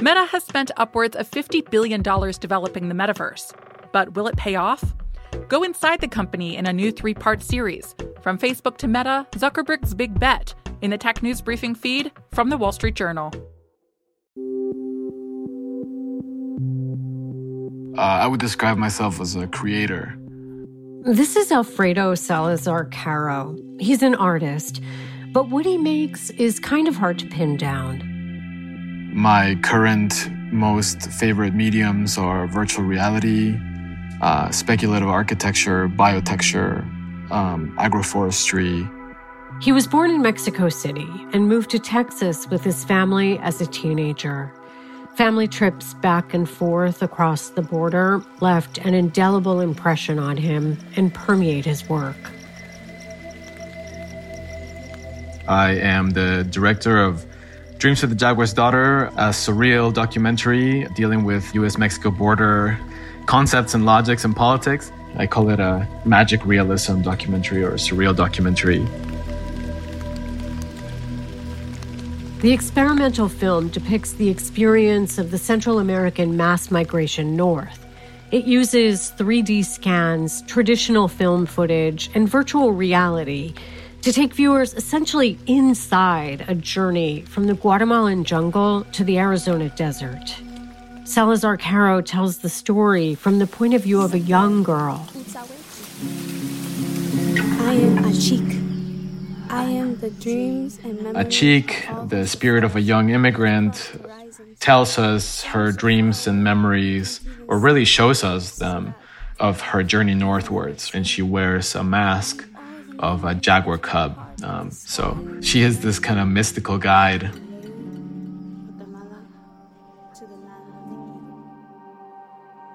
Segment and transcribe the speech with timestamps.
[0.00, 3.54] Meta has spent upwards of $50 billion developing the metaverse.
[3.92, 4.82] But will it pay off?
[5.48, 9.94] Go inside the company in a new three part series From Facebook to Meta Zuckerberg's
[9.94, 13.32] Big Bet in the Tech News Briefing feed from the Wall Street Journal.
[17.96, 20.16] Uh, I would describe myself as a creator.
[21.02, 23.56] This is Alfredo Salazar Caro.
[23.78, 24.80] He's an artist,
[25.32, 28.13] but what he makes is kind of hard to pin down.
[29.14, 33.56] My current most favorite mediums are virtual reality,
[34.20, 36.80] uh, speculative architecture, biotecture,
[37.30, 38.90] um, agroforestry.
[39.62, 43.66] He was born in Mexico City and moved to Texas with his family as a
[43.66, 44.52] teenager.
[45.14, 51.14] Family trips back and forth across the border left an indelible impression on him and
[51.14, 52.16] permeate his work.
[55.46, 57.24] I am the director of
[57.84, 62.78] Dreams of the Jaguar's Daughter, a surreal documentary dealing with US Mexico border
[63.26, 64.90] concepts and logics and politics.
[65.16, 68.78] I call it a magic realism documentary or a surreal documentary.
[72.40, 77.84] The experimental film depicts the experience of the Central American mass migration north.
[78.30, 83.52] It uses 3D scans, traditional film footage, and virtual reality
[84.04, 90.36] to take viewers essentially inside a journey from the Guatemalan jungle to the Arizona desert.
[91.04, 95.08] Salazar Caro tells the story from the point of view of a young girl.
[97.62, 99.50] I am Achik.
[99.50, 101.26] I am the dreams and memories.
[101.26, 103.90] Achik, the spirit of a young immigrant,
[104.60, 108.94] tells us her dreams and memories, or really shows us them,
[109.40, 110.90] of her journey northwards.
[110.92, 112.44] And she wears a mask
[112.98, 114.18] of a jaguar cub.
[114.42, 117.30] Um, so she is this kind of mystical guide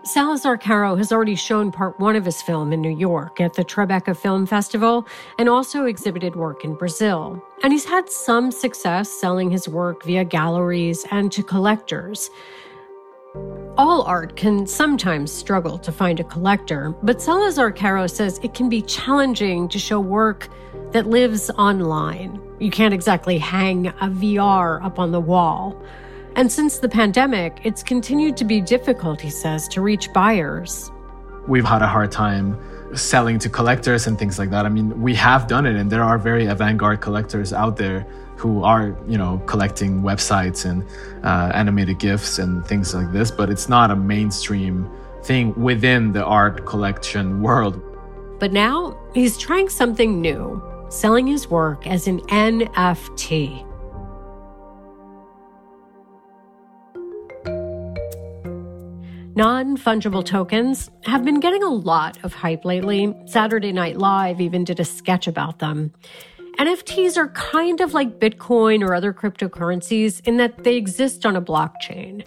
[0.09, 3.63] Salazar Caro has already shown part one of his film in New York at the
[3.63, 5.07] Tribeca Film Festival
[5.37, 7.39] and also exhibited work in Brazil.
[7.61, 12.31] And he's had some success selling his work via galleries and to collectors.
[13.79, 18.67] All art can sometimes struggle to find a collector, but Salazar Caro says it can
[18.67, 20.49] be challenging to show work
[20.91, 22.41] that lives online.
[22.59, 25.81] You can't exactly hang a VR up on the wall.
[26.35, 30.91] And since the pandemic, it's continued to be difficult, he says, to reach buyers.
[31.47, 32.59] We've had a hard time
[32.97, 34.65] selling to collectors and things like that.
[34.65, 38.05] I mean, we have done it, and there are very avant-garde collectors out there
[38.39, 40.83] who are, you know, collecting websites and
[41.25, 43.31] uh, animated GIFs and things like this.
[43.31, 44.89] But it's not a mainstream
[45.23, 47.81] thing within the art collection world.
[48.39, 53.65] But now he's trying something new, selling his work as an NFT.
[59.35, 63.13] Non fungible tokens have been getting a lot of hype lately.
[63.25, 65.93] Saturday Night Live even did a sketch about them.
[66.59, 71.41] NFTs are kind of like Bitcoin or other cryptocurrencies in that they exist on a
[71.41, 72.21] blockchain,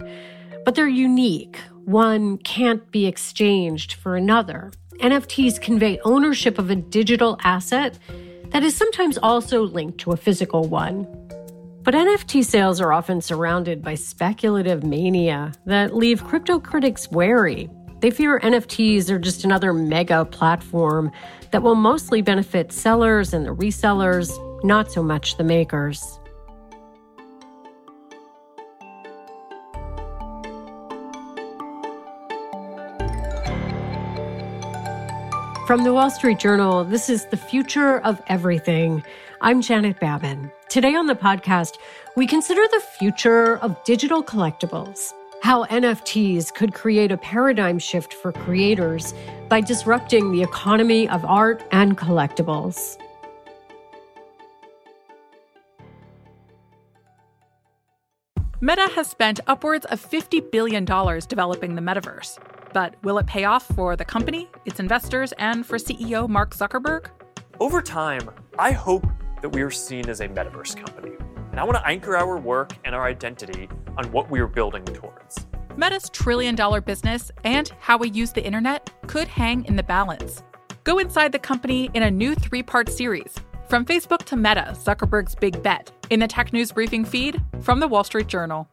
[0.65, 1.59] but they're unique.
[1.85, 4.71] One can't be exchanged for another.
[4.93, 7.99] NFTs convey ownership of a digital asset
[8.49, 11.03] that is sometimes also linked to a physical one.
[11.83, 17.69] But NFT sales are often surrounded by speculative mania that leave crypto critics wary.
[18.03, 21.09] They fear NFTs are just another mega platform
[21.51, 24.29] that will mostly benefit sellers and the resellers,
[24.61, 26.19] not so much the makers.
[35.65, 39.01] From the Wall Street Journal, this is The Future of Everything.
[39.39, 40.51] I'm Janet Babin.
[40.67, 41.77] Today on the podcast,
[42.17, 45.13] we consider the future of digital collectibles,
[45.43, 49.13] how NFTs could create a paradigm shift for creators
[49.49, 52.97] by disrupting the economy of art and collectibles.
[58.61, 62.39] Meta has spent upwards of $50 billion developing the metaverse.
[62.71, 67.07] But will it pay off for the company, its investors, and for CEO Mark Zuckerberg?
[67.59, 69.05] Over time, I hope
[69.41, 71.11] that we are seen as a metaverse company.
[71.53, 74.83] And I want to anchor our work and our identity on what we are building
[74.85, 75.45] towards.
[75.77, 80.41] Meta's trillion dollar business and how we use the internet could hang in the balance.
[80.83, 83.35] Go inside the company in a new three part series
[83.69, 87.87] From Facebook to Meta, Zuckerberg's Big Bet, in the Tech News Briefing feed from the
[87.87, 88.67] Wall Street Journal.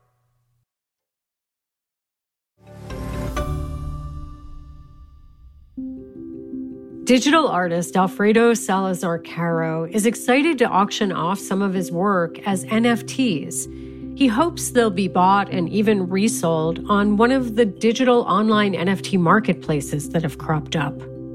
[7.11, 12.65] Digital artist Alfredo Salazar Caro is excited to auction off some of his work as
[12.67, 14.17] NFTs.
[14.17, 19.19] He hopes they'll be bought and even resold on one of the digital online NFT
[19.19, 20.95] marketplaces that have cropped up.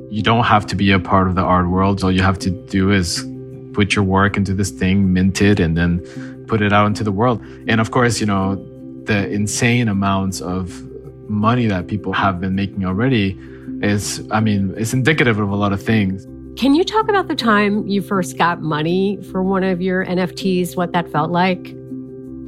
[0.10, 2.06] You don't have to be a part of the art world.
[2.06, 3.28] All you have to do is
[3.74, 6.00] put your work into this thing, mint it, and then
[6.48, 7.44] put it out into the world.
[7.68, 8.56] And of course, you know,
[9.04, 10.85] the insane amounts of
[11.28, 13.38] money that people have been making already
[13.82, 16.26] is, I mean, it's indicative of a lot of things.
[16.60, 20.78] Can you talk about the time you first got money for one of your NFTs,
[20.78, 21.76] what that felt like?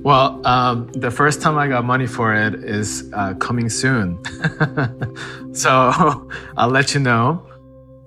[0.04, 4.24] Well, um, the first time I got money for it is uh, coming soon.
[5.54, 7.46] so I'll let you know.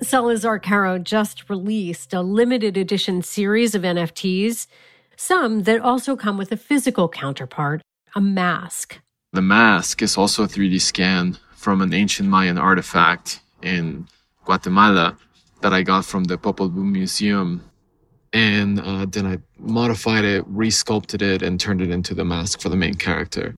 [0.02, 4.66] Salazar Caro just released a limited edition series of NFTs,
[5.16, 7.82] some that also come with a physical counterpart,
[8.14, 9.00] a mask.
[9.32, 14.08] The mask is also a 3D scan from an ancient Mayan artifact in
[14.44, 15.16] Guatemala
[15.60, 17.62] that I got from the Popol Vuh Museum.
[18.32, 22.68] And uh, then I modified it, resculpted it, and turned it into the mask for
[22.68, 23.54] the main character.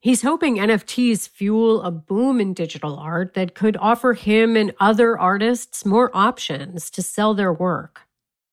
[0.00, 5.18] He's hoping NFTs fuel a boom in digital art that could offer him and other
[5.18, 8.00] artists more options to sell their work.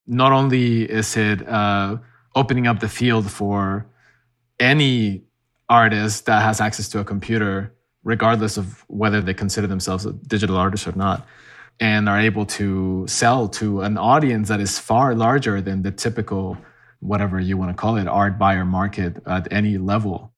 [0.06, 1.96] Not only is it uh,
[2.34, 3.86] opening up the field for
[4.60, 5.24] any
[5.70, 7.72] artist that has access to a computer,
[8.04, 11.26] regardless of whether they consider themselves a digital artist or not,
[11.78, 16.58] and are able to sell to an audience that is far larger than the typical,
[16.98, 20.32] whatever you want to call it, art buyer market at any level.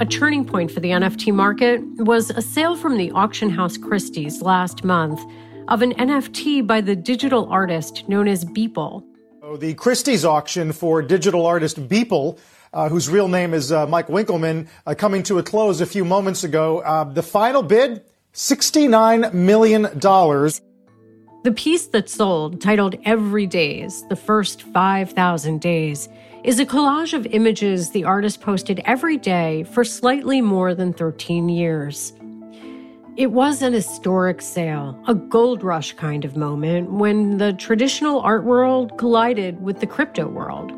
[0.00, 4.40] A turning point for the NFT market was a sale from the auction house Christie's
[4.42, 5.20] last month
[5.66, 9.07] of an NFT by the digital artist known as Beeple.
[9.56, 12.38] The Christie's auction for digital artist Beeple,
[12.72, 16.04] uh, whose real name is uh, Mike Winkelmann, uh, coming to a close a few
[16.04, 16.80] moments ago.
[16.80, 18.04] Uh, the final bid,
[18.34, 19.84] $69 million.
[21.44, 26.10] The piece that sold, titled Everydays, the first 5,000 days,
[26.44, 31.48] is a collage of images the artist posted every day for slightly more than 13
[31.48, 32.12] years.
[33.18, 38.44] It was an historic sale, a gold rush kind of moment when the traditional art
[38.44, 40.70] world collided with the crypto world.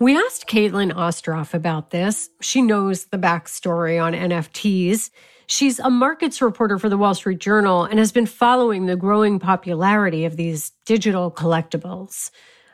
[0.00, 2.28] We asked Caitlin Ostroff about this.
[2.42, 5.08] She knows the backstory on NFTs.
[5.46, 9.38] She's a markets reporter for the Wall Street Journal and has been following the growing
[9.38, 12.30] popularity of these digital collectibles.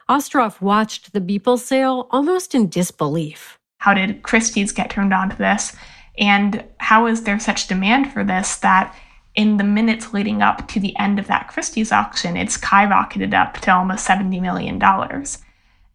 [0.09, 3.61] Ostroff watched the Beeple sale almost in disbelief.
[3.77, 5.77] How did Christie's get turned on to this?
[6.19, 8.95] And how is there such demand for this that
[9.35, 13.55] in the minutes leading up to the end of that Christie's auction, it skyrocketed up
[13.61, 14.83] to almost $70 million.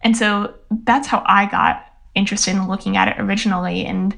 [0.02, 0.54] And so
[0.86, 1.86] that's how I got
[2.16, 3.86] interested in looking at it originally.
[3.86, 4.16] And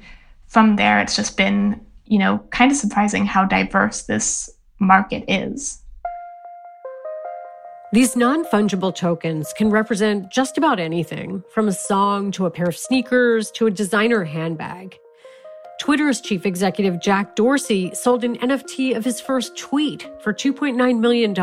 [0.48, 4.50] from there, it's just been, you know, kind of surprising how diverse this
[4.80, 5.82] market is.
[7.94, 12.68] These non fungible tokens can represent just about anything, from a song to a pair
[12.68, 15.00] of sneakers to a designer handbag.
[15.86, 21.36] Twitter's chief executive Jack Dorsey sold an NFT of his first tweet for $2.9 million.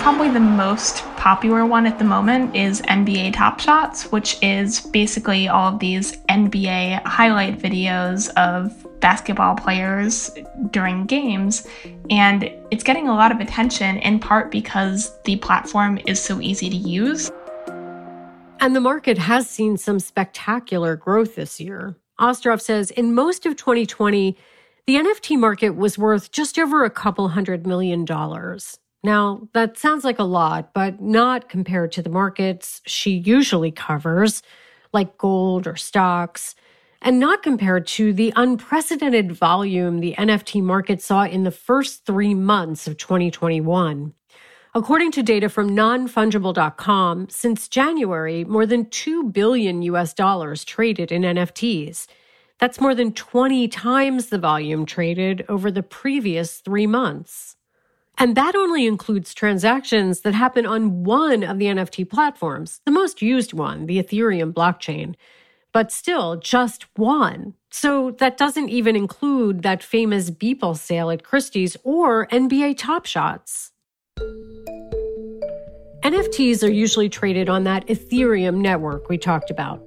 [0.00, 5.46] Probably the most popular one at the moment is NBA Top Shots, which is basically
[5.46, 10.32] all of these NBA highlight videos of basketball players
[10.72, 11.64] during games.
[12.10, 16.68] And it's getting a lot of attention in part because the platform is so easy
[16.68, 17.30] to use.
[18.60, 21.96] And the market has seen some spectacular growth this year.
[22.18, 24.36] Ostroff says in most of 2020,
[24.86, 28.78] the NFT market was worth just over a couple hundred million dollars.
[29.02, 34.42] Now, that sounds like a lot, but not compared to the markets she usually covers,
[34.92, 36.54] like gold or stocks,
[37.02, 42.34] and not compared to the unprecedented volume the NFT market saw in the first three
[42.34, 44.14] months of 2021.
[44.76, 51.22] According to data from nonfungible.com, since January, more than 2 billion US dollars traded in
[51.22, 52.06] NFTs.
[52.58, 57.56] That's more than 20 times the volume traded over the previous three months.
[58.18, 63.22] And that only includes transactions that happen on one of the NFT platforms, the most
[63.22, 65.14] used one, the Ethereum blockchain.
[65.72, 67.54] But still, just one.
[67.70, 73.72] So that doesn't even include that famous Beeple sale at Christie's or NBA Top Shots.
[76.06, 79.82] NFTs are usually traded on that Ethereum network we talked about,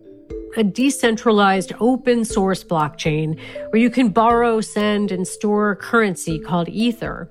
[0.58, 7.30] a decentralized open source blockchain where you can borrow, send, and store currency called Ether.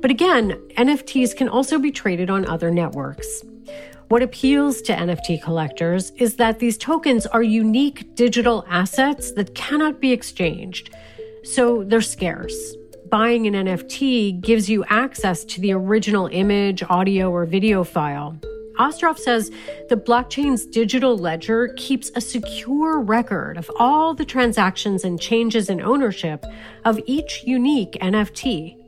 [0.00, 3.44] But again, NFTs can also be traded on other networks.
[4.08, 10.00] What appeals to NFT collectors is that these tokens are unique digital assets that cannot
[10.00, 10.88] be exchanged.
[11.44, 12.76] So they're scarce
[13.12, 18.34] buying an NFT gives you access to the original image, audio, or video file.
[18.78, 19.50] Ostroff says
[19.90, 25.82] the blockchain's digital ledger keeps a secure record of all the transactions and changes in
[25.82, 26.42] ownership
[26.86, 28.78] of each unique NFT.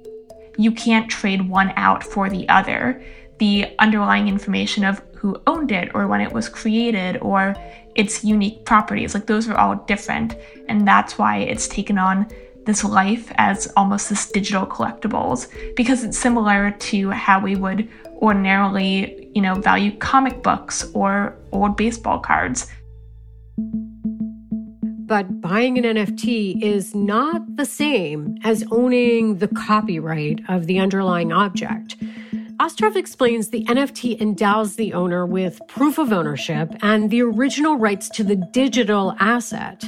[0.56, 3.04] You can't trade one out for the other.
[3.40, 7.54] The underlying information of who owned it or when it was created or
[7.94, 10.34] its unique properties, like those are all different.
[10.66, 12.26] And that's why it's taken on
[12.66, 19.30] this life as almost this digital collectibles because it's similar to how we would ordinarily,
[19.35, 22.66] you know, value comic books or old baseball cards.
[25.06, 31.30] But buying an NFT is not the same as owning the copyright of the underlying
[31.30, 31.97] object.
[32.59, 38.09] Ostroff explains the NFT endows the owner with proof of ownership and the original rights
[38.11, 39.85] to the digital asset.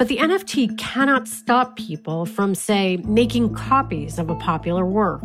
[0.00, 5.22] But the NFT cannot stop people from, say, making copies of a popular work.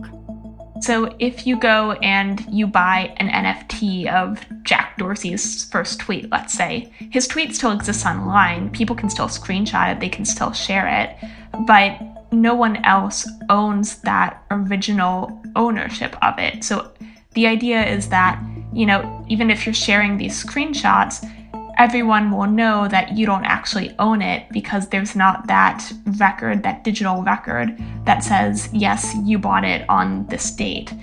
[0.82, 6.54] So if you go and you buy an NFT of Jack Dorsey's first tweet, let's
[6.54, 8.70] say, his tweet still exists online.
[8.72, 11.16] People can still screenshot it, they can still share it,
[11.66, 11.98] but
[12.34, 16.66] no one else owns that original ownership of it.
[16.66, 16.92] So
[17.34, 21.26] the idea is that, you know, even if you're sharing these screenshots,
[21.78, 26.84] everyone will know that you don't actually own it because there's not that record, that
[26.84, 30.94] digital record that says, yes, you bought it on this date.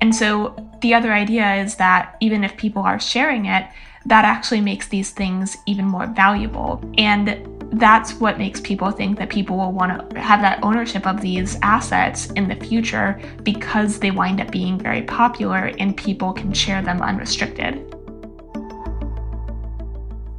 [0.00, 3.66] And so the other idea is that even if people are sharing it,
[4.06, 6.82] that actually makes these things even more valuable.
[6.98, 11.20] And that's what makes people think that people will want to have that ownership of
[11.20, 16.52] these assets in the future because they wind up being very popular and people can
[16.52, 17.94] share them unrestricted.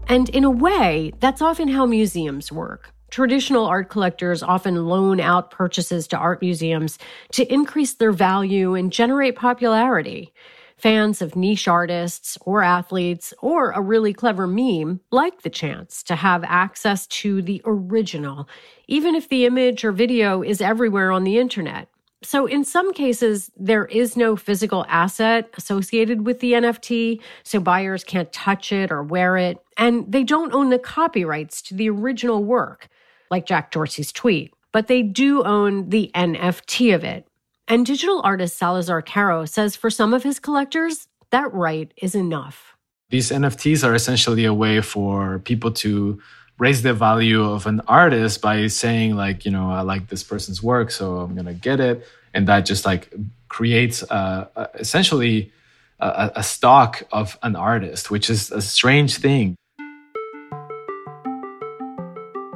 [0.07, 2.93] And in a way, that's often how museums work.
[3.09, 6.97] Traditional art collectors often loan out purchases to art museums
[7.31, 10.33] to increase their value and generate popularity.
[10.77, 16.15] Fans of niche artists or athletes or a really clever meme like the chance to
[16.15, 18.49] have access to the original,
[18.87, 21.87] even if the image or video is everywhere on the internet.
[22.23, 28.03] So, in some cases, there is no physical asset associated with the NFT, so buyers
[28.03, 32.43] can't touch it or wear it, and they don't own the copyrights to the original
[32.43, 32.87] work,
[33.29, 37.27] like Jack Dorsey's tweet, but they do own the NFT of it.
[37.67, 42.75] And digital artist Salazar Caro says for some of his collectors, that right is enough.
[43.09, 46.21] These NFTs are essentially a way for people to
[46.57, 50.61] raise the value of an artist by saying like you know i like this person's
[50.61, 53.13] work so i'm gonna get it and that just like
[53.49, 55.51] creates uh, essentially
[55.99, 59.55] a, a stock of an artist which is a strange thing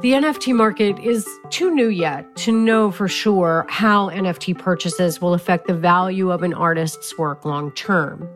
[0.00, 5.34] the NFT market is too new yet to know for sure how NFT purchases will
[5.34, 8.32] affect the value of an artist's work long term.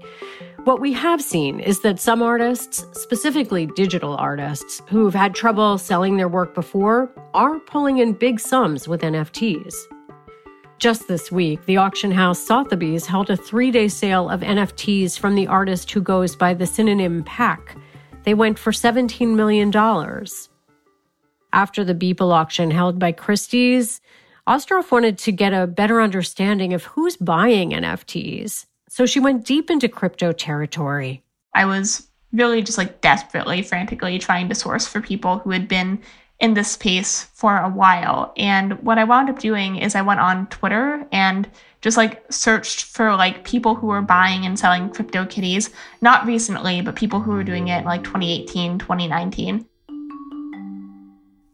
[0.65, 6.17] What we have seen is that some artists, specifically digital artists, who've had trouble selling
[6.17, 9.75] their work before, are pulling in big sums with NFTs.
[10.79, 15.35] Just this week, the auction house Sotheby's held a three day sale of NFTs from
[15.35, 17.77] the artist who goes by the synonym Pak.
[18.23, 19.75] They went for $17 million.
[21.53, 24.01] After the Beeple auction held by Christie's,
[24.47, 29.71] Ostroff wanted to get a better understanding of who's buying NFTs so she went deep
[29.71, 31.23] into crypto territory.
[31.55, 35.99] I was really just like desperately, frantically trying to source for people who had been
[36.41, 38.35] in this space for a while.
[38.37, 41.49] And what I wound up doing is I went on Twitter and
[41.81, 45.71] just like searched for like people who were buying and selling crypto kitties,
[46.03, 49.65] not recently, but people who were doing it like 2018, 2019.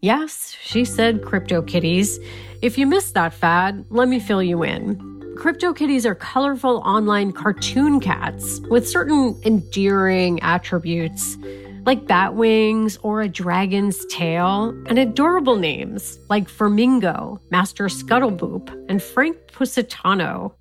[0.01, 2.19] Yes, she said crypto kitties.
[2.61, 5.08] If you missed that fad, let me fill you in.
[5.39, 11.37] CryptoKitties are colorful online cartoon cats with certain endearing attributes
[11.85, 19.01] like bat wings or a dragon's tail, and adorable names like Flamingo, Master Scuttleboop, and
[19.01, 20.51] Frank Pusitano.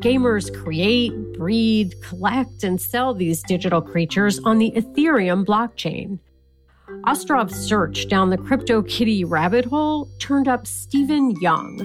[0.00, 6.18] Gamers create, breed, collect, and sell these digital creatures on the Ethereum blockchain.
[7.06, 11.80] Ostroff's search down the CryptoKitty rabbit hole turned up Stephen Young,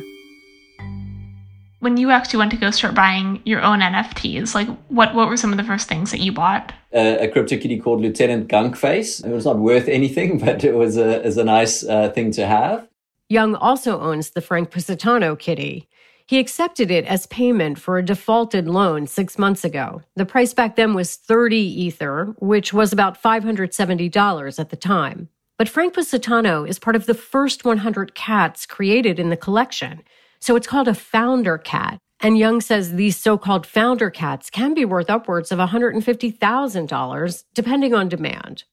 [1.80, 5.38] when you actually went to go start buying your own NFTs, like what what were
[5.38, 6.74] some of the first things that you bought?
[6.94, 9.24] Uh, a CryptoKitty called Lieutenant Gunkface.
[9.26, 12.46] It was not worth anything, but it was a is a nice uh, thing to
[12.46, 12.88] have.
[13.30, 15.88] Young also owns the Frank Pusitano kitty.
[16.26, 20.02] He accepted it as payment for a defaulted loan six months ago.
[20.16, 25.30] The price back then was 30 Ether, which was about $570 at the time.
[25.58, 30.04] But Frank Pusitano is part of the first 100 cats created in the collection
[30.40, 32.00] So it's called a founder cat.
[32.20, 37.94] And Young says these so called founder cats can be worth upwards of $150,000, depending
[37.94, 38.64] on demand.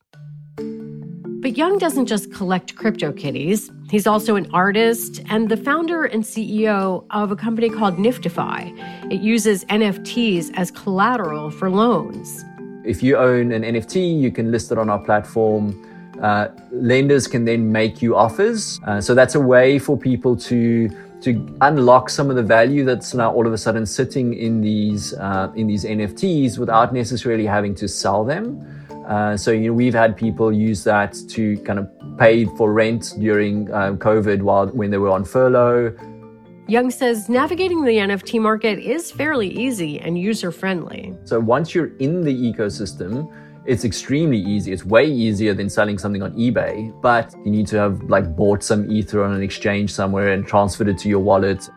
[0.57, 3.71] But Young doesn't just collect crypto kitties.
[3.91, 9.13] He's also an artist and the founder and CEO of a company called NFTfi.
[9.13, 12.43] It uses NFTs as collateral for loans.
[12.83, 15.79] If you own an NFT, you can list it on our platform.
[16.23, 18.81] Uh, lenders can then make you offers.
[18.87, 20.89] Uh, so that's a way for people to
[21.25, 25.15] to unlock some of the value that's now all of a sudden sitting in these
[25.15, 28.45] uh, in these NFTs without necessarily having to sell them.
[29.09, 31.89] Uh, so you know we've had people use that to kind of
[32.19, 35.97] pay for rent during uh, COVID while when they were on furlough.
[36.67, 41.15] Young says navigating the NFT market is fairly easy and user friendly.
[41.25, 43.31] So once you're in the ecosystem,
[43.67, 44.73] it's extremely easy.
[44.73, 48.63] It's way easier than selling something on eBay, but you need to have like bought
[48.63, 51.69] some Ether on an exchange somewhere and transferred it to your wallet.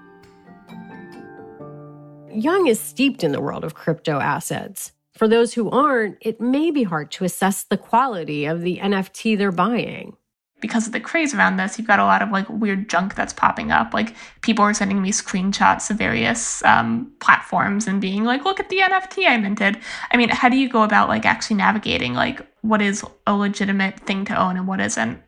[2.30, 4.92] Young is steeped in the world of crypto assets.
[5.14, 9.38] For those who aren't, it may be hard to assess the quality of the NFT
[9.38, 10.16] they're buying
[10.60, 13.34] because of the craze around this, you've got a lot of like weird junk that's
[13.34, 13.94] popping up.
[13.94, 18.70] Like people are sending me screenshots of various um, platforms and being like, "Look at
[18.70, 19.78] the NFT I minted."
[20.12, 24.00] I mean, how do you go about like actually navigating like what is a legitimate
[24.02, 25.22] thing to own and what isn't?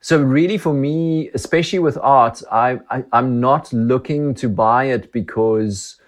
[0.00, 5.12] So really, for me, especially with art, I, I I'm not looking to buy it
[5.12, 5.98] because.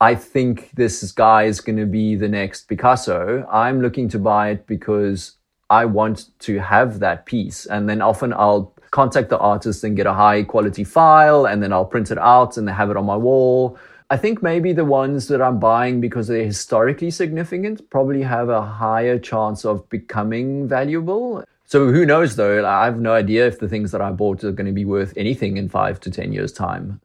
[0.00, 3.46] I think this guy is going to be the next Picasso.
[3.50, 5.36] I'm looking to buy it because
[5.70, 7.66] I want to have that piece.
[7.66, 11.72] And then often I'll contact the artist and get a high quality file and then
[11.72, 13.76] I'll print it out and have it on my wall.
[14.10, 18.62] I think maybe the ones that I'm buying because they're historically significant probably have a
[18.62, 21.42] higher chance of becoming valuable.
[21.64, 22.64] So who knows though?
[22.64, 25.12] I have no idea if the things that I bought are going to be worth
[25.16, 27.00] anything in five to 10 years' time.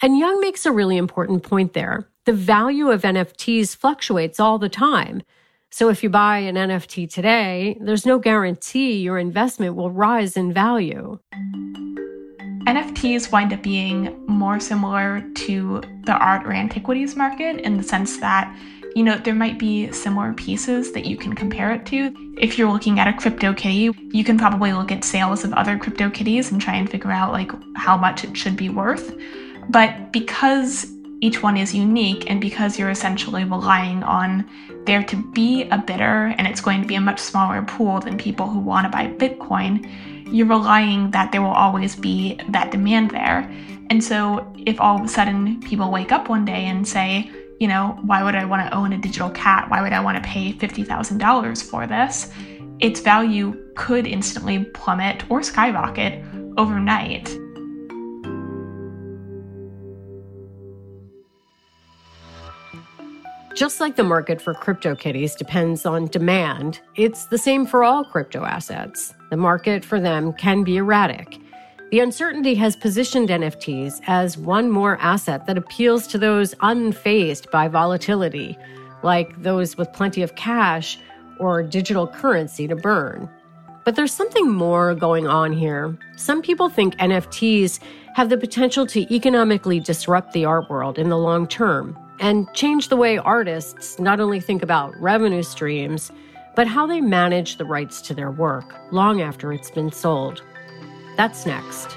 [0.00, 2.08] And Young makes a really important point there.
[2.24, 5.22] The value of NFTs fluctuates all the time.
[5.70, 10.52] So if you buy an NFT today, there's no guarantee your investment will rise in
[10.52, 11.18] value.
[12.66, 18.18] NFTs wind up being more similar to the art or antiquities market in the sense
[18.18, 18.54] that
[18.94, 22.12] you know, there might be similar pieces that you can compare it to.
[22.40, 25.78] If you're looking at a crypto kitty, you can probably look at sales of other
[25.78, 29.14] crypto kitties and try and figure out like how much it should be worth.
[29.68, 30.86] But because
[31.20, 34.48] each one is unique and because you're essentially relying on
[34.84, 38.16] there to be a bidder and it's going to be a much smaller pool than
[38.16, 39.88] people who want to buy Bitcoin,
[40.32, 43.50] you're relying that there will always be that demand there.
[43.90, 47.66] And so if all of a sudden people wake up one day and say, you
[47.66, 49.68] know, why would I want to own a digital cat?
[49.68, 52.30] Why would I want to pay $50,000 for this?
[52.78, 56.22] Its value could instantly plummet or skyrocket
[56.56, 57.36] overnight.
[63.58, 68.44] Just like the market for CryptoKitties depends on demand, it's the same for all crypto
[68.44, 69.12] assets.
[69.30, 71.38] The market for them can be erratic.
[71.90, 77.66] The uncertainty has positioned NFTs as one more asset that appeals to those unfazed by
[77.66, 78.56] volatility,
[79.02, 80.96] like those with plenty of cash
[81.40, 83.28] or digital currency to burn.
[83.84, 85.98] But there's something more going on here.
[86.16, 87.80] Some people think NFTs
[88.14, 92.88] have the potential to economically disrupt the art world in the long term and change
[92.88, 96.10] the way artists not only think about revenue streams,
[96.56, 100.42] but how they manage the rights to their work long after it's been sold.
[101.16, 101.96] That's next.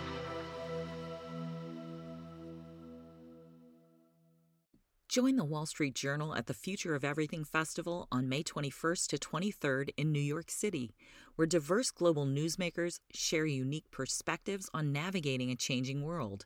[5.11, 9.17] Join the Wall Street Journal at the Future of Everything Festival on May 21st to
[9.17, 10.95] 23rd in New York City,
[11.35, 16.45] where diverse global newsmakers share unique perspectives on navigating a changing world.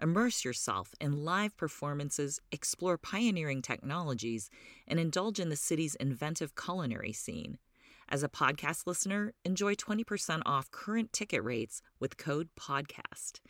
[0.00, 4.50] Immerse yourself in live performances, explore pioneering technologies,
[4.86, 7.58] and indulge in the city's inventive culinary scene.
[8.08, 13.40] As a podcast listener, enjoy 20% off current ticket rates with code PODCAST.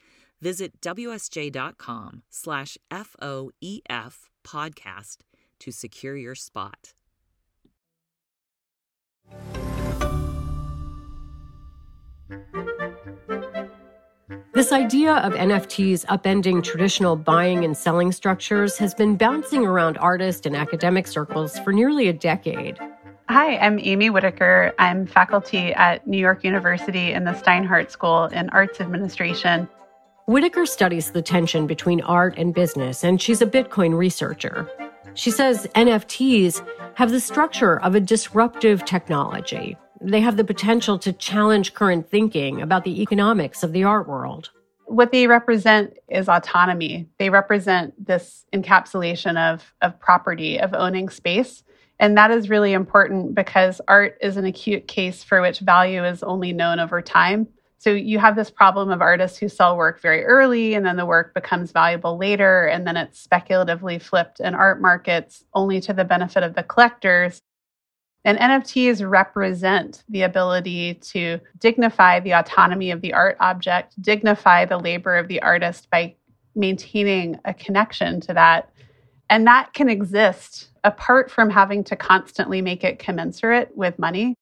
[0.40, 5.18] Visit WSJ.com slash FOEF podcast
[5.59, 6.94] to secure your spot.
[14.56, 20.46] This idea of NFTs upending traditional buying and selling structures has been bouncing around artist
[20.46, 22.78] and academic circles for nearly a decade.
[23.28, 24.72] Hi, I'm Amy Whitaker.
[24.78, 29.68] I'm faculty at New York University in the Steinhardt School in Arts Administration.
[30.24, 34.70] Whitaker studies the tension between art and business, and she's a Bitcoin researcher.
[35.12, 41.12] She says NFTs have the structure of a disruptive technology they have the potential to
[41.12, 44.50] challenge current thinking about the economics of the art world.
[44.87, 47.09] what they represent is autonomy.
[47.18, 51.64] They represent this encapsulation of, of property, of owning space.
[51.98, 56.22] And that is really important because art is an acute case for which value is
[56.22, 57.48] only known over time.
[57.78, 61.06] So you have this problem of artists who sell work very early and then the
[61.06, 66.04] work becomes valuable later and then it's speculatively flipped in art markets only to the
[66.04, 67.40] benefit of the collectors.
[68.26, 74.78] And NFTs represent the ability to dignify the autonomy of the art object, dignify the
[74.78, 76.16] labor of the artist by
[76.56, 78.68] maintaining a connection to that.
[79.30, 84.34] And that can exist apart from having to constantly make it commensurate with money.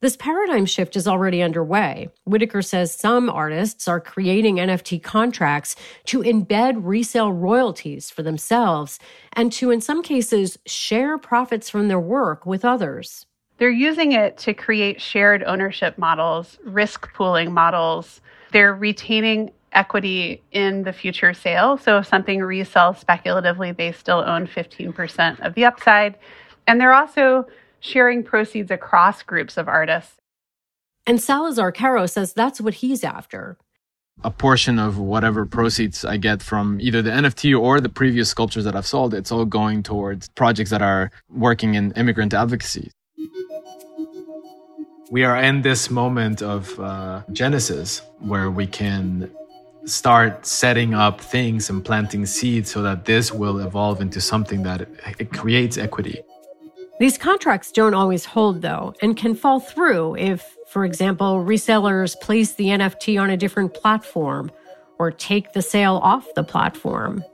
[0.00, 2.08] This paradigm shift is already underway.
[2.24, 8.98] Whitaker says some artists are creating NFT contracts to embed resale royalties for themselves
[9.34, 13.26] and to, in some cases, share profits from their work with others.
[13.58, 18.22] They're using it to create shared ownership models, risk pooling models.
[18.52, 21.76] They're retaining equity in the future sale.
[21.76, 26.18] So if something resells speculatively, they still own 15% of the upside.
[26.66, 27.46] And they're also
[27.80, 30.16] sharing proceeds across groups of artists.
[31.06, 33.56] And Salazar Caro says that's what he's after.
[34.22, 38.64] A portion of whatever proceeds I get from either the NFT or the previous sculptures
[38.64, 42.90] that I've sold, it's all going towards projects that are working in immigrant advocacy.
[45.10, 49.30] We are in this moment of uh, genesis where we can
[49.86, 54.82] start setting up things and planting seeds so that this will evolve into something that
[54.82, 56.22] it, it creates equity.
[57.00, 62.52] These contracts don't always hold, though, and can fall through if, for example, resellers place
[62.52, 64.50] the NFT on a different platform
[64.98, 67.24] or take the sale off the platform.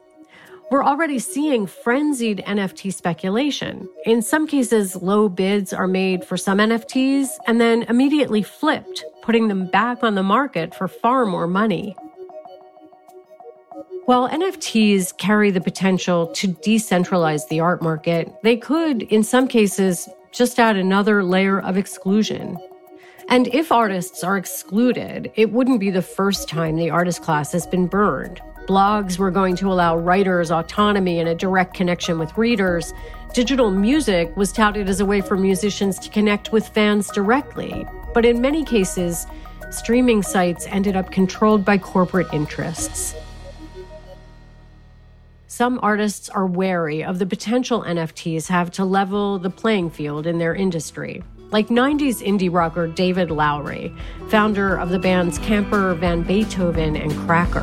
[0.71, 3.89] We're already seeing frenzied NFT speculation.
[4.05, 9.49] In some cases, low bids are made for some NFTs and then immediately flipped, putting
[9.49, 11.97] them back on the market for far more money.
[14.07, 20.09] While NFTs carry the potential to decentralize the art market, they could, in some cases,
[20.31, 22.57] just add another layer of exclusion.
[23.29, 27.67] And if artists are excluded, it wouldn't be the first time the artist class has
[27.67, 28.41] been burned.
[28.69, 32.95] Blogs were going to allow writers autonomy and a direct connection with readers.
[33.35, 37.85] Digital music was touted as a way for musicians to connect with fans directly.
[38.15, 39.27] But in many cases,
[39.71, 43.17] streaming sites ended up controlled by corporate interests
[45.57, 50.37] some artists are wary of the potential NFTs have to level the playing field in
[50.37, 51.25] their industry.
[51.51, 53.91] Like 90s indie rocker David Lowery,
[54.29, 57.63] founder of the bands Camper, Van Beethoven, and Cracker.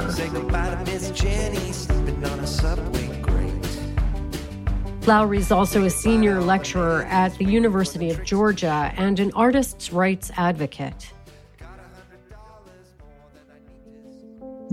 [5.06, 10.32] Lowery is also a senior lecturer at the University of Georgia and an artists' rights
[10.36, 11.12] advocate.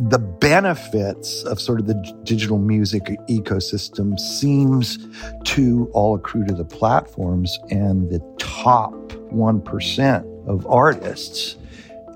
[0.08, 4.98] The benefits of sort of the digital music ecosystem seems
[5.44, 11.56] to all accrue to the platforms and the top 1% of artists.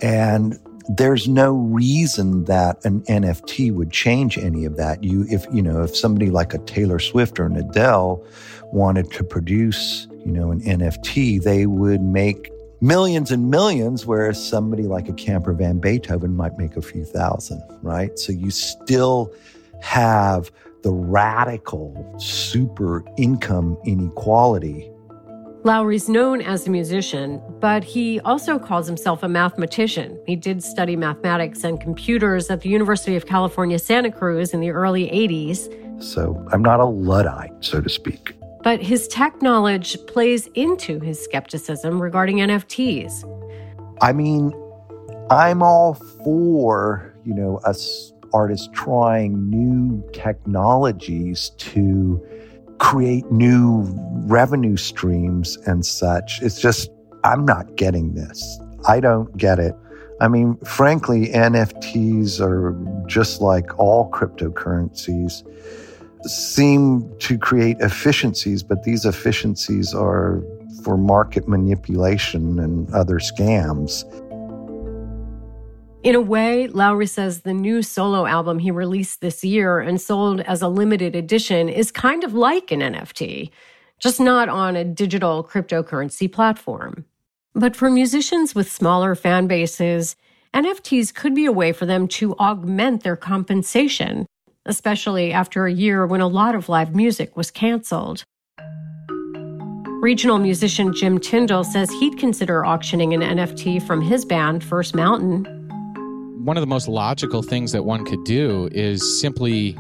[0.01, 5.05] And there's no reason that an NFT would change any of that.
[5.05, 8.25] You, if, you know, if somebody like a Taylor Swift or an Adele
[8.73, 12.51] wanted to produce, you know, an NFT, they would make
[12.85, 17.63] millions and millions, whereas somebody like a Camper Van Beethoven might make a few thousand,
[17.83, 18.19] right?
[18.19, 19.33] So you still
[19.81, 20.51] have
[20.83, 24.91] the radical super income inequality.
[25.65, 30.21] Lowery's known as a musician, but he also calls himself a mathematician.
[30.27, 34.73] He did study mathematics and computers at the University of California, Santa Cruz in the
[34.73, 36.03] early 80s.
[36.03, 38.35] So I'm not a Luddite, so to speak.
[38.65, 43.31] But his tech knowledge plays into his skepticism regarding NFTs.
[44.01, 44.53] I mean,
[45.31, 52.27] I'm all for, you know, us artists trying new technologies to
[52.79, 53.85] create new
[54.27, 56.41] revenue streams and such.
[56.41, 56.91] It's just,
[57.23, 58.61] I'm not getting this.
[58.89, 59.75] I don't get it.
[60.23, 62.75] I mean, frankly, NFTs are
[63.07, 65.43] just like all cryptocurrencies
[66.27, 70.43] seem to create efficiencies, but these efficiencies are
[70.83, 74.05] for market manipulation and other scams.
[76.03, 80.41] In a way, Lowery says the new solo album he released this year and sold
[80.43, 83.51] as a limited edition is kind of like an NFT,
[83.99, 87.07] just not on a digital cryptocurrency platform.
[87.55, 90.17] But for musicians with smaller fan bases,
[90.53, 94.27] NFTs could be a way for them to augment their compensation
[94.67, 98.25] especially after a year when a lot of live music was canceled.
[100.01, 105.47] Regional musician Jim Tyndall says he'd consider auctioning an NFT from his band, First Mountain.
[106.45, 109.75] one of the most logical things that one could do is simply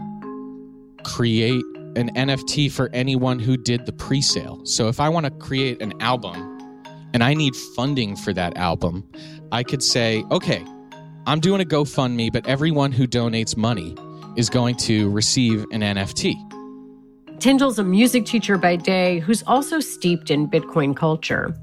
[1.04, 1.62] create
[1.96, 4.64] an NFT for anyone who did the pre sale.
[4.64, 6.58] So if I want to create an album
[7.12, 9.06] and I need funding for that album,
[9.52, 10.64] I could say, okay,
[11.26, 13.94] I'm doing a GoFundMe, but everyone who donates money
[14.36, 16.34] is going to receive an NFT.
[17.40, 21.54] Tyndall's a music teacher by day who's also steeped in Bitcoin culture.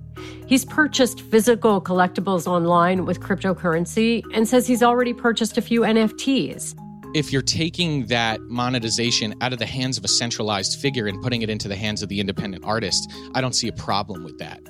[0.45, 6.75] He's purchased physical collectibles online with cryptocurrency and says he's already purchased a few NFTs.
[7.13, 11.41] If you're taking that monetization out of the hands of a centralized figure and putting
[11.41, 14.61] it into the hands of the independent artist, I don't see a problem with that.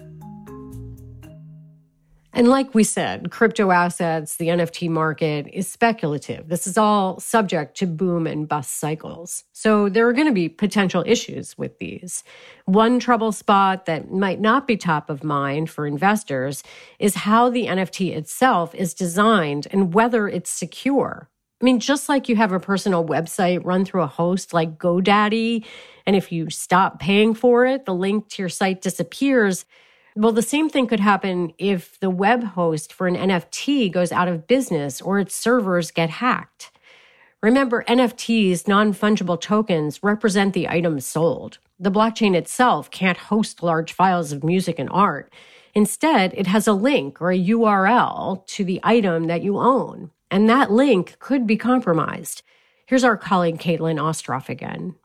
[2.33, 6.47] And like we said, crypto assets, the NFT market is speculative.
[6.47, 9.43] This is all subject to boom and bust cycles.
[9.51, 12.23] So there are going to be potential issues with these.
[12.65, 16.63] One trouble spot that might not be top of mind for investors
[16.99, 21.29] is how the NFT itself is designed and whether it's secure.
[21.61, 25.63] I mean, just like you have a personal website run through a host like GoDaddy,
[26.07, 29.65] and if you stop paying for it, the link to your site disappears.
[30.15, 34.27] Well, the same thing could happen if the web host for an NFT goes out
[34.27, 36.71] of business or its servers get hacked.
[37.41, 41.59] Remember, NFTs, non fungible tokens, represent the items sold.
[41.79, 45.33] The blockchain itself can't host large files of music and art.
[45.73, 50.49] Instead, it has a link or a URL to the item that you own, and
[50.49, 52.43] that link could be compromised.
[52.85, 54.95] Here's our colleague Caitlin Ostroff again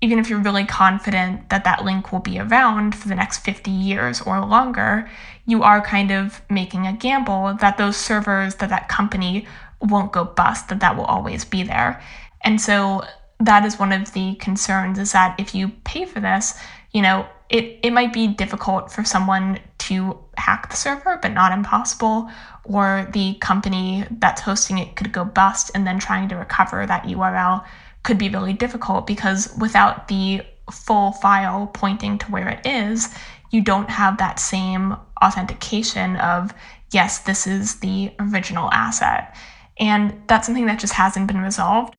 [0.00, 3.70] even if you're really confident that that link will be around for the next 50
[3.70, 5.08] years or longer,
[5.46, 9.46] you are kind of making a gamble that those servers, that that company
[9.80, 12.02] won't go bust, that that will always be there.
[12.42, 13.04] And so
[13.40, 16.58] that is one of the concerns is that if you pay for this,
[16.92, 21.52] you know, it, it might be difficult for someone to hack the server, but not
[21.52, 22.28] impossible,
[22.64, 27.04] or the company that's hosting it could go bust and then trying to recover that
[27.04, 27.64] URL
[28.06, 30.40] could be really difficult because without the
[30.72, 33.12] full file pointing to where it is,
[33.50, 36.54] you don't have that same authentication of,
[36.92, 39.36] yes, this is the original asset.
[39.78, 41.96] And that's something that just hasn't been resolved.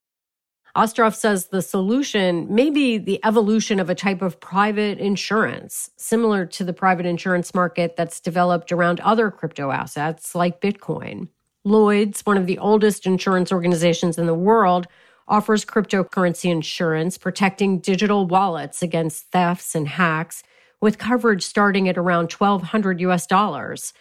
[0.76, 6.46] Ostroff says the solution may be the evolution of a type of private insurance, similar
[6.46, 11.28] to the private insurance market that's developed around other crypto assets like Bitcoin.
[11.65, 14.88] Lloyd's, one of the oldest insurance organizations in the world,
[15.28, 20.44] offers cryptocurrency insurance protecting digital wallets against thefts and hacks
[20.82, 23.94] with coverage starting at around 1200 US dollars.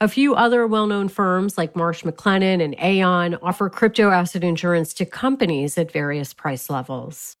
[0.00, 5.04] A few other well-known firms like Marsh McLennan and Aon offer crypto asset insurance to
[5.04, 7.36] companies at various price levels.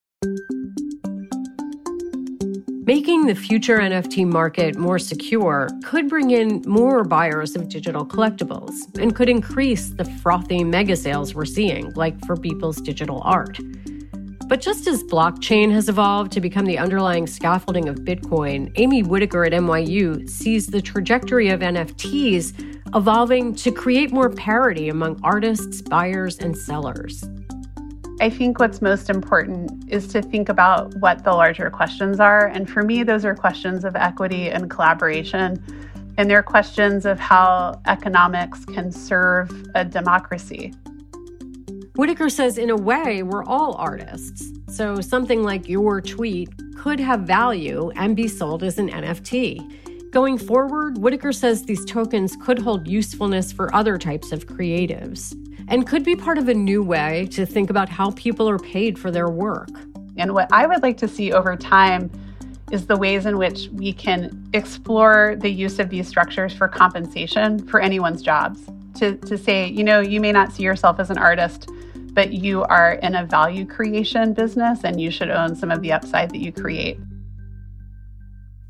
[2.90, 8.72] Making the future NFT market more secure could bring in more buyers of digital collectibles
[9.00, 13.60] and could increase the frothy mega sales we're seeing, like for Beeple's digital art.
[14.48, 19.44] But just as blockchain has evolved to become the underlying scaffolding of Bitcoin, Amy Whitaker
[19.44, 26.38] at NYU sees the trajectory of NFTs evolving to create more parity among artists, buyers,
[26.40, 27.22] and sellers.
[28.20, 32.48] I think what's most important is to think about what the larger questions are.
[32.48, 35.56] And for me, those are questions of equity and collaboration.
[36.18, 40.74] And they're questions of how economics can serve a democracy.
[41.96, 44.52] Whitaker says, in a way, we're all artists.
[44.68, 50.10] So something like your tweet could have value and be sold as an NFT.
[50.10, 55.34] Going forward, Whitaker says these tokens could hold usefulness for other types of creatives
[55.70, 58.98] and could be part of a new way to think about how people are paid
[58.98, 59.70] for their work.
[60.16, 62.10] And what I would like to see over time
[62.72, 67.66] is the ways in which we can explore the use of these structures for compensation
[67.68, 68.60] for anyone's jobs.
[68.96, 71.70] To, to say, you know, you may not see yourself as an artist,
[72.12, 75.92] but you are in a value creation business and you should own some of the
[75.92, 76.98] upside that you create.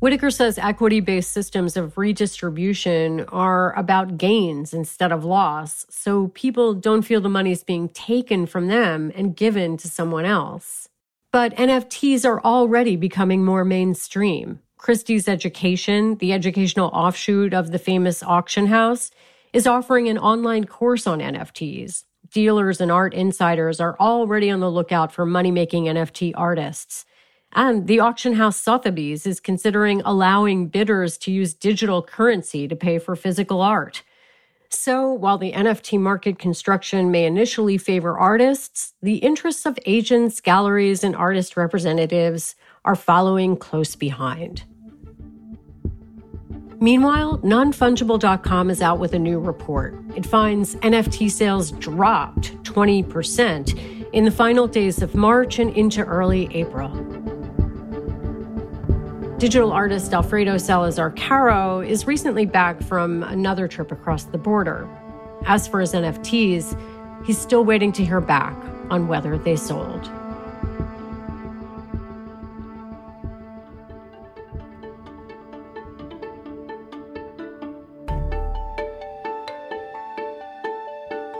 [0.01, 6.73] Whitaker says equity based systems of redistribution are about gains instead of loss, so people
[6.73, 10.89] don't feel the money is being taken from them and given to someone else.
[11.31, 14.59] But NFTs are already becoming more mainstream.
[14.79, 19.11] Christie's Education, the educational offshoot of the famous auction house,
[19.53, 22.05] is offering an online course on NFTs.
[22.31, 27.05] Dealers and art insiders are already on the lookout for money making NFT artists.
[27.53, 32.97] And the auction house Sotheby's is considering allowing bidders to use digital currency to pay
[32.97, 34.03] for physical art.
[34.69, 41.03] So, while the NFT market construction may initially favor artists, the interests of agents, galleries,
[41.03, 44.63] and artist representatives are following close behind.
[46.79, 49.93] Meanwhile, nonfungible.com is out with a new report.
[50.15, 56.49] It finds NFT sales dropped 20% in the final days of March and into early
[56.55, 56.89] April.
[59.41, 64.87] Digital artist Alfredo Salazar Caro is recently back from another trip across the border.
[65.47, 68.55] As for his NFTs, he's still waiting to hear back
[68.91, 70.11] on whether they sold.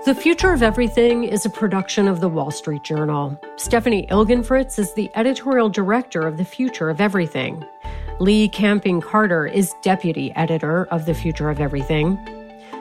[0.08, 3.40] The Future of Everything is a production of the Wall Street Journal.
[3.58, 7.64] Stephanie Ilgenfritz is the editorial director of The Future of Everything.
[8.21, 12.19] Lee Camping Carter is deputy editor of The Future of Everything.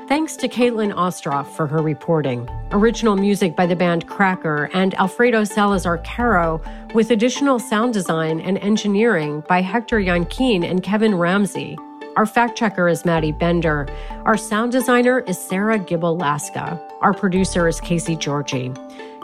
[0.06, 2.46] Thanks to Caitlin Ostroff for her reporting.
[2.72, 6.60] Original music by the band Cracker and Alfredo Salazar Caro,
[6.92, 11.78] with additional sound design and engineering by Hector Yankin and Kevin Ramsey.
[12.16, 13.88] Our fact checker is Maddie Bender.
[14.26, 16.78] Our sound designer is Sarah Gibble Laska.
[17.00, 18.74] Our producer is Casey Georgie.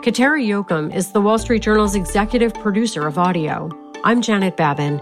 [0.01, 3.69] Kateri Jochum is the Wall Street Journal's executive producer of audio.
[4.03, 5.01] I'm Janet Babin.